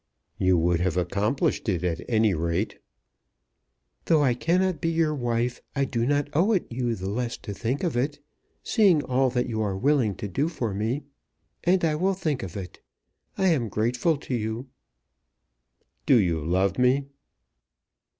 "You 0.39 0.57
would 0.57 0.79
have 0.79 0.97
accomplished 0.97 1.69
it, 1.69 1.83
at 1.83 2.01
any 2.09 2.33
rate." 2.33 2.79
"Though 4.05 4.23
I 4.23 4.33
cannot 4.33 4.81
be 4.81 4.89
your 4.89 5.13
wife 5.13 5.61
I 5.75 5.85
do 5.85 6.07
not 6.07 6.27
owe 6.33 6.53
it 6.53 6.65
you 6.71 6.95
the 6.95 7.07
less 7.07 7.37
to 7.37 7.53
think 7.53 7.83
of 7.83 7.95
it, 7.95 8.17
seeing 8.63 9.03
all 9.03 9.29
that 9.29 9.47
you 9.47 9.61
are 9.61 9.77
willing 9.77 10.15
to 10.15 10.27
do 10.27 10.47
for 10.49 10.73
me, 10.73 11.03
and 11.63 11.85
I 11.85 11.93
will 11.93 12.15
think 12.15 12.41
of 12.41 12.57
it. 12.57 12.79
I 13.37 13.49
am 13.49 13.69
grateful 13.69 14.17
to 14.17 14.33
you." 14.33 14.69
"Do 16.07 16.15
you 16.15 16.43
love 16.43 16.79
me?" 16.79 17.05